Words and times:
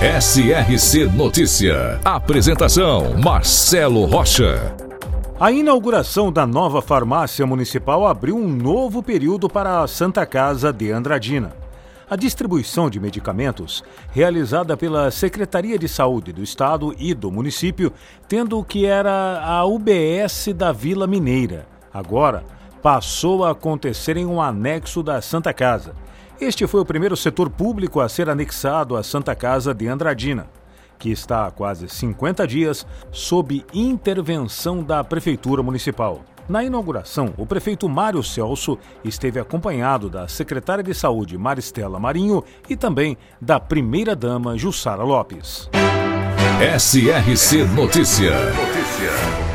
SRC 0.00 1.06
Notícia. 1.06 1.98
Apresentação: 2.04 3.18
Marcelo 3.20 4.04
Rocha. 4.04 4.72
A 5.40 5.50
inauguração 5.50 6.30
da 6.30 6.46
nova 6.46 6.80
farmácia 6.80 7.44
municipal 7.44 8.06
abriu 8.06 8.36
um 8.36 8.46
novo 8.46 9.02
período 9.02 9.48
para 9.48 9.82
a 9.82 9.88
Santa 9.88 10.24
Casa 10.24 10.72
de 10.72 10.92
Andradina. 10.92 11.52
A 12.08 12.14
distribuição 12.14 12.88
de 12.88 13.00
medicamentos, 13.00 13.82
realizada 14.12 14.76
pela 14.76 15.10
Secretaria 15.10 15.76
de 15.76 15.88
Saúde 15.88 16.32
do 16.32 16.44
Estado 16.44 16.94
e 16.96 17.12
do 17.12 17.32
município, 17.32 17.92
tendo 18.28 18.62
que 18.62 18.86
era 18.86 19.42
a 19.44 19.64
UBS 19.64 20.50
da 20.54 20.70
Vila 20.70 21.08
Mineira. 21.08 21.66
Agora, 21.92 22.44
passou 22.80 23.44
a 23.44 23.50
acontecer 23.50 24.16
em 24.16 24.26
um 24.26 24.40
anexo 24.40 25.02
da 25.02 25.20
Santa 25.20 25.52
Casa 25.52 25.92
este 26.40 26.66
foi 26.66 26.80
o 26.80 26.84
primeiro 26.84 27.16
setor 27.16 27.50
público 27.50 28.00
a 28.00 28.08
ser 28.08 28.28
anexado 28.30 28.96
à 28.96 29.02
Santa 29.02 29.34
Casa 29.34 29.74
de 29.74 29.88
Andradina, 29.88 30.46
que 30.98 31.10
está 31.10 31.46
há 31.46 31.50
quase 31.50 31.88
50 31.88 32.46
dias 32.46 32.86
sob 33.10 33.64
intervenção 33.72 34.82
da 34.82 35.02
Prefeitura 35.02 35.62
Municipal. 35.62 36.22
Na 36.48 36.64
inauguração, 36.64 37.34
o 37.36 37.44
prefeito 37.44 37.88
Mário 37.88 38.22
Celso 38.22 38.78
esteve 39.04 39.38
acompanhado 39.38 40.08
da 40.08 40.26
secretária 40.26 40.82
de 40.82 40.94
Saúde 40.94 41.36
Maristela 41.36 42.00
Marinho 42.00 42.42
e 42.70 42.76
também 42.76 43.18
da 43.40 43.60
primeira-dama 43.60 44.56
Jussara 44.56 45.02
Lopes. 45.02 45.68
SRC 46.78 47.64
Notícia. 47.74 48.32
Notícia. 48.52 49.47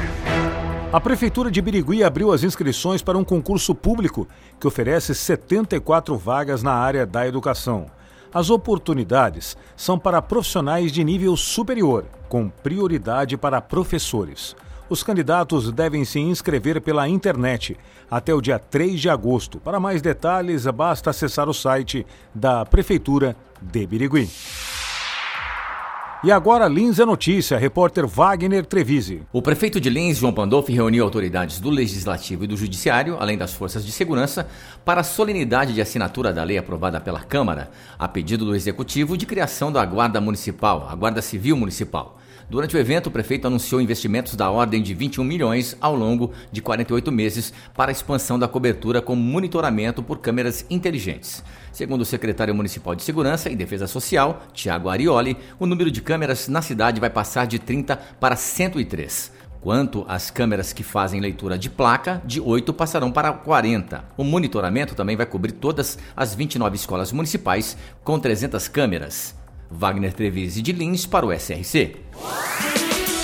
A 0.93 1.01
Prefeitura 1.01 1.49
de 1.49 1.59
Birigui 1.59 2.03
abriu 2.03 2.31
as 2.31 2.43
inscrições 2.43 3.01
para 3.01 3.17
um 3.17 3.23
concurso 3.23 3.73
público 3.73 4.27
que 4.59 4.67
oferece 4.67 5.15
74 5.15 6.15
vagas 6.15 6.61
na 6.61 6.71
área 6.71 7.03
da 7.03 7.27
educação. 7.27 7.87
As 8.31 8.51
oportunidades 8.51 9.57
são 9.75 9.97
para 9.97 10.21
profissionais 10.21 10.91
de 10.91 11.03
nível 11.03 11.35
superior, 11.35 12.05
com 12.29 12.47
prioridade 12.47 13.35
para 13.35 13.59
professores. 13.59 14.55
Os 14.87 15.01
candidatos 15.01 15.71
devem 15.71 16.05
se 16.05 16.19
inscrever 16.19 16.79
pela 16.79 17.09
internet 17.09 17.75
até 18.09 18.31
o 18.31 18.39
dia 18.39 18.59
3 18.59 19.01
de 19.01 19.09
agosto. 19.09 19.59
Para 19.59 19.79
mais 19.79 19.99
detalhes, 19.99 20.67
basta 20.67 21.09
acessar 21.09 21.49
o 21.49 21.55
site 21.55 22.05
da 22.35 22.67
Prefeitura 22.67 23.35
de 23.59 23.87
Birigui. 23.87 24.29
E 26.25 26.31
agora 26.31 26.69
Lins 26.69 26.99
é 26.99 27.05
notícia, 27.05 27.57
repórter 27.57 28.07
Wagner 28.07 28.65
Trevise. 28.65 29.23
O 29.33 29.41
prefeito 29.41 29.77
de 29.77 29.89
Lins, 29.89 30.19
João 30.19 30.31
Pandolfi, 30.31 30.71
reuniu 30.71 31.03
autoridades 31.03 31.59
do 31.59 31.69
Legislativo 31.69 32.45
e 32.45 32.47
do 32.47 32.55
Judiciário, 32.55 33.17
além 33.19 33.37
das 33.37 33.51
forças 33.51 33.85
de 33.85 33.91
segurança, 33.91 34.47
para 34.85 35.01
a 35.01 35.03
solenidade 35.03 35.73
de 35.73 35.81
assinatura 35.81 36.31
da 36.31 36.41
lei 36.41 36.57
aprovada 36.57 37.01
pela 37.01 37.19
Câmara, 37.19 37.71
a 37.99 38.07
pedido 38.07 38.45
do 38.45 38.55
Executivo 38.55 39.17
de 39.17 39.25
criação 39.25 39.69
da 39.69 39.83
Guarda 39.83 40.21
Municipal, 40.21 40.87
a 40.89 40.95
Guarda 40.95 41.21
Civil 41.21 41.57
Municipal. 41.57 42.17
Durante 42.49 42.75
o 42.75 42.79
evento, 42.79 43.07
o 43.07 43.11
prefeito 43.11 43.47
anunciou 43.47 43.81
investimentos 43.81 44.35
da 44.35 44.49
ordem 44.49 44.81
de 44.81 44.93
21 44.93 45.23
milhões 45.23 45.75
ao 45.79 45.95
longo 45.95 46.31
de 46.51 46.61
48 46.61 47.11
meses 47.11 47.53
para 47.73 47.89
a 47.89 47.93
expansão 47.93 48.37
da 48.37 48.47
cobertura 48.47 49.01
com 49.01 49.15
monitoramento 49.15 50.03
por 50.03 50.19
câmeras 50.19 50.65
inteligentes. 50.69 51.43
Segundo 51.71 52.01
o 52.01 52.05
secretário 52.05 52.53
municipal 52.53 52.95
de 52.95 53.03
Segurança 53.03 53.49
e 53.49 53.55
Defesa 53.55 53.87
Social, 53.87 54.43
Tiago 54.53 54.89
Arioli, 54.89 55.37
o 55.59 55.65
número 55.65 55.89
de 55.89 56.01
câmeras 56.01 56.47
na 56.47 56.61
cidade 56.61 56.99
vai 56.99 57.09
passar 57.09 57.47
de 57.47 57.59
30 57.59 57.95
para 58.19 58.35
103. 58.35 59.31
Quanto 59.63 60.03
às 60.09 60.29
câmeras 60.29 60.73
que 60.73 60.83
fazem 60.83 61.21
leitura 61.21 61.57
de 61.57 61.69
placa, 61.69 62.21
de 62.25 62.41
8 62.41 62.73
passarão 62.73 63.09
para 63.09 63.31
40. 63.31 64.03
O 64.17 64.23
monitoramento 64.23 64.93
também 64.93 65.15
vai 65.15 65.25
cobrir 65.25 65.53
todas 65.53 65.97
as 66.17 66.35
29 66.35 66.75
escolas 66.75 67.13
municipais 67.13 67.77
com 68.03 68.19
300 68.19 68.67
câmeras. 68.67 69.33
Wagner 69.73 70.13
Trevise 70.13 70.61
de 70.61 70.71
Lins 70.71 71.05
para 71.05 71.25
o 71.25 71.33
SRC. 71.33 71.95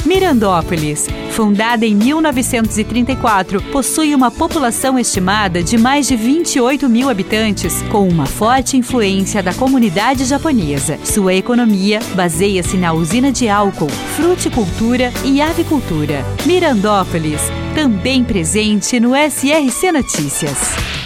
Mirandópolis, 0.06 1.08
fundada 1.32 1.86
em 1.86 1.94
1934, 1.94 3.62
possui 3.64 4.16
uma 4.16 4.32
população 4.32 4.98
estimada 4.98 5.62
de 5.62 5.78
mais 5.78 6.08
de 6.08 6.16
28 6.16 6.88
mil 6.88 7.10
habitantes, 7.10 7.82
com 7.92 8.08
uma 8.08 8.26
forte 8.26 8.78
influência 8.78 9.44
da 9.44 9.54
comunidade 9.54 10.26
japonesa. 10.26 10.98
Sua 11.04 11.34
economia 11.34 12.00
baseia-se 12.16 12.78
na 12.78 12.94
usina 12.94 13.32
de 13.32 13.50
álcool, 13.50 13.90
fruticultura 14.16 15.12
e 15.26 15.42
avicultura. 15.42 16.26
Mirandópolis, 16.46 17.42
também 17.76 18.24
presente 18.24 19.00
no 19.00 19.12
SRC 19.16 19.92
Notícias. 19.92 20.99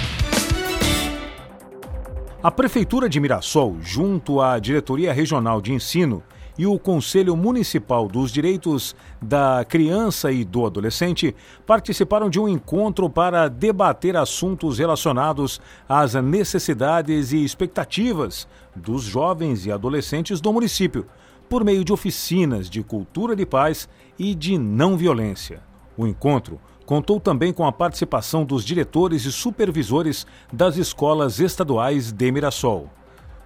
A 2.44 2.52
Prefeitura 2.52 3.08
de 3.08 3.22
Mirassol, 3.22 3.78
junto 3.80 4.42
à 4.42 4.60
Diretoria 4.60 5.14
Regional 5.14 5.62
de 5.62 5.72
Ensino 5.72 6.22
e 6.58 6.68
o 6.68 6.78
Conselho 6.78 7.38
Municipal 7.38 8.06
dos 8.06 8.34
Direitos 8.34 8.94
da 9.22 9.64
Criança 9.64 10.30
e 10.30 10.44
do 10.44 10.66
Adolescente, 10.66 11.34
participaram 11.66 12.30
de 12.30 12.42
um 12.42 12.50
encontro 12.50 13.10
para 13.10 13.48
debater 13.48 14.18
assuntos 14.18 14.78
relacionados 14.78 15.62
às 15.88 16.16
necessidades 16.16 17.32
e 17.32 17.42
expectativas 17.46 18.46
dos 18.76 19.04
jovens 19.04 19.66
e 19.66 19.72
adolescentes 19.72 20.42
do 20.42 20.52
município, 20.52 21.06
por 21.48 21.64
meio 21.64 21.86
de 21.86 21.94
oficinas 21.94 22.70
de 22.70 22.84
cultura 22.84 23.38
de 23.38 23.46
paz 23.46 23.88
e 24.20 24.36
de 24.36 24.58
não 24.58 24.98
violência. 24.98 25.62
O 25.98 26.08
encontro 26.08 26.60
contou 26.86 27.20
também 27.20 27.54
com 27.54 27.66
a 27.66 27.72
participação 27.72 28.44
dos 28.44 28.66
diretores 28.66 29.26
e 29.26 29.32
supervisores 29.32 30.26
das 30.52 30.78
escolas 30.78 31.40
estaduais 31.40 32.12
de 32.12 32.32
Mirassol. 32.32 32.90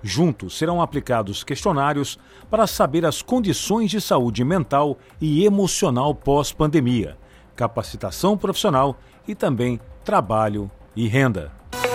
Juntos 0.01 0.57
serão 0.57 0.81
aplicados 0.81 1.43
questionários 1.43 2.19
para 2.49 2.67
saber 2.67 3.05
as 3.05 3.21
condições 3.21 3.91
de 3.91 3.99
saúde 3.99 4.43
mental 4.43 4.97
e 5.19 5.43
emocional 5.43 6.13
pós-pandemia, 6.13 7.17
capacitação 7.55 8.37
profissional 8.37 8.97
e 9.27 9.35
também 9.35 9.79
trabalho 10.03 10.69
e 10.95 11.07
renda. 11.07 11.56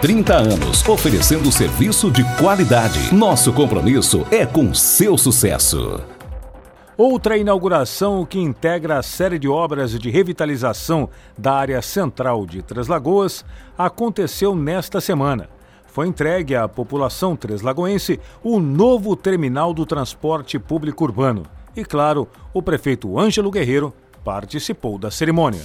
30 0.00 0.32
anos, 0.32 0.88
oferecendo 0.88 1.50
serviço 1.50 2.08
de 2.08 2.22
qualidade. 2.36 3.12
Nosso 3.12 3.52
compromisso 3.52 4.24
é 4.30 4.46
com 4.46 4.72
seu 4.72 5.18
sucesso. 5.18 6.00
Outra 6.96 7.36
inauguração 7.36 8.24
que 8.24 8.38
integra 8.38 8.98
a 8.98 9.02
série 9.02 9.40
de 9.40 9.48
obras 9.48 9.98
de 9.98 10.08
revitalização 10.08 11.10
da 11.36 11.52
área 11.52 11.82
central 11.82 12.46
de 12.46 12.62
Três 12.62 12.86
Lagoas 12.86 13.44
aconteceu 13.76 14.54
nesta 14.54 15.00
semana. 15.00 15.48
Foi 15.88 16.06
entregue 16.06 16.54
à 16.54 16.68
população 16.68 17.34
treslagoense 17.34 18.20
o 18.40 18.60
novo 18.60 19.16
terminal 19.16 19.74
do 19.74 19.84
transporte 19.84 20.60
público 20.60 21.02
urbano. 21.02 21.42
E, 21.74 21.84
claro, 21.84 22.28
o 22.54 22.62
prefeito 22.62 23.18
Ângelo 23.18 23.50
Guerreiro 23.50 23.92
participou 24.24 24.96
da 24.96 25.10
cerimônia. 25.10 25.62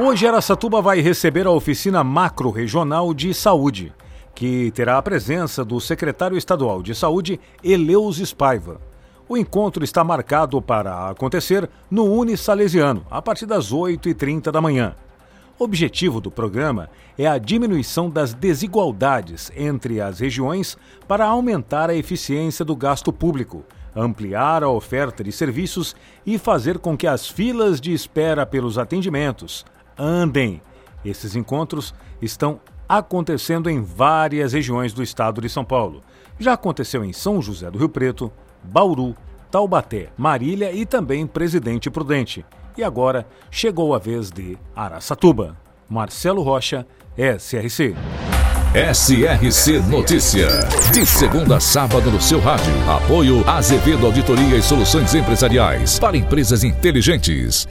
Hoje 0.00 0.28
Aracatuba 0.28 0.80
vai 0.80 1.00
receber 1.00 1.44
a 1.44 1.50
oficina 1.50 2.04
macro-regional 2.04 3.12
de 3.12 3.34
saúde, 3.34 3.92
que 4.32 4.70
terá 4.70 4.96
a 4.96 5.02
presença 5.02 5.64
do 5.64 5.80
secretário 5.80 6.38
estadual 6.38 6.84
de 6.84 6.94
saúde, 6.94 7.40
Eleus 7.64 8.18
Spaiva. 8.18 8.80
O 9.28 9.36
encontro 9.36 9.82
está 9.82 10.04
marcado 10.04 10.62
para 10.62 11.10
acontecer 11.10 11.68
no 11.90 12.04
Uni 12.04 12.36
Salesiano, 12.36 13.04
a 13.10 13.20
partir 13.20 13.44
das 13.44 13.72
8h30 13.72 14.52
da 14.52 14.60
manhã. 14.60 14.94
O 15.58 15.64
objetivo 15.64 16.20
do 16.20 16.30
programa 16.30 16.88
é 17.18 17.26
a 17.26 17.36
diminuição 17.36 18.08
das 18.08 18.32
desigualdades 18.32 19.50
entre 19.56 20.00
as 20.00 20.20
regiões 20.20 20.78
para 21.08 21.26
aumentar 21.26 21.90
a 21.90 21.96
eficiência 21.96 22.64
do 22.64 22.76
gasto 22.76 23.12
público, 23.12 23.64
ampliar 23.96 24.62
a 24.62 24.68
oferta 24.68 25.24
de 25.24 25.32
serviços 25.32 25.96
e 26.24 26.38
fazer 26.38 26.78
com 26.78 26.96
que 26.96 27.08
as 27.08 27.26
filas 27.26 27.80
de 27.80 27.92
espera 27.92 28.46
pelos 28.46 28.78
atendimentos 28.78 29.64
andem. 29.98 30.62
Esses 31.04 31.34
encontros 31.34 31.94
estão 32.20 32.60
acontecendo 32.88 33.68
em 33.68 33.82
várias 33.82 34.52
regiões 34.52 34.92
do 34.92 35.02
estado 35.02 35.40
de 35.40 35.48
São 35.48 35.64
Paulo. 35.64 36.02
Já 36.38 36.54
aconteceu 36.54 37.04
em 37.04 37.12
São 37.12 37.42
José 37.42 37.70
do 37.70 37.78
Rio 37.78 37.88
Preto, 37.88 38.32
Bauru, 38.62 39.14
Taubaté, 39.50 40.08
Marília 40.16 40.72
e 40.72 40.86
também 40.86 41.26
Presidente 41.26 41.90
Prudente. 41.90 42.44
E 42.76 42.84
agora 42.84 43.26
chegou 43.50 43.94
a 43.94 43.98
vez 43.98 44.30
de 44.30 44.56
Araçatuba. 44.74 45.56
Marcelo 45.88 46.42
Rocha, 46.42 46.86
SRC. 47.16 47.94
SRC 48.74 49.80
Notícia. 49.88 50.46
De 50.92 51.04
segunda 51.06 51.56
a 51.56 51.60
sábado 51.60 52.10
no 52.10 52.20
seu 52.20 52.38
rádio. 52.38 52.72
Apoio 52.88 53.48
Azevedo 53.48 54.06
Auditoria 54.06 54.56
e 54.56 54.62
Soluções 54.62 55.14
Empresariais 55.14 55.98
para 55.98 56.16
empresas 56.16 56.62
inteligentes. 56.62 57.66